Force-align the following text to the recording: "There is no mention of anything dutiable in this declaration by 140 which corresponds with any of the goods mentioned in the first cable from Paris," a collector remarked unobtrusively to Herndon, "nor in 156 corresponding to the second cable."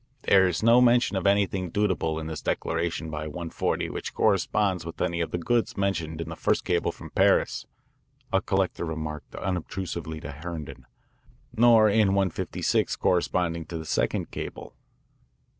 "There 0.23 0.47
is 0.47 0.63
no 0.63 0.81
mention 0.81 1.15
of 1.15 1.27
anything 1.27 1.69
dutiable 1.69 2.17
in 2.19 2.25
this 2.25 2.41
declaration 2.41 3.11
by 3.11 3.27
140 3.27 3.91
which 3.91 4.15
corresponds 4.15 4.83
with 4.83 4.99
any 4.99 5.21
of 5.21 5.29
the 5.29 5.37
goods 5.37 5.77
mentioned 5.77 6.19
in 6.21 6.29
the 6.29 6.35
first 6.35 6.65
cable 6.65 6.91
from 6.91 7.11
Paris," 7.11 7.67
a 8.33 8.41
collector 8.41 8.83
remarked 8.83 9.35
unobtrusively 9.35 10.19
to 10.21 10.31
Herndon, 10.31 10.87
"nor 11.55 11.87
in 11.87 12.15
156 12.15 12.95
corresponding 12.95 13.65
to 13.67 13.77
the 13.77 13.85
second 13.85 14.31
cable." 14.31 14.73